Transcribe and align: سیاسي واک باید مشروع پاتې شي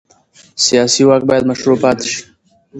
سیاسي 0.65 1.01
واک 1.07 1.23
باید 1.29 1.49
مشروع 1.49 1.77
پاتې 1.83 2.05
شي 2.11 2.21